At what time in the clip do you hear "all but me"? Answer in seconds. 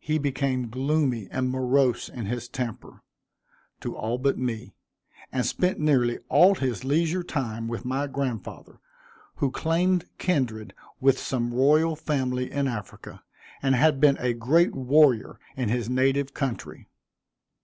3.94-4.74